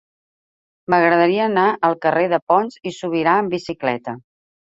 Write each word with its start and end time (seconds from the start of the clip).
M'agradaria 0.93 1.43
anar 1.49 1.65
al 1.89 1.93
carrer 2.07 2.25
de 2.33 2.41
Pons 2.53 2.79
i 2.93 2.93
Subirà 2.97 3.35
amb 3.43 3.57
bicicleta. 3.57 4.17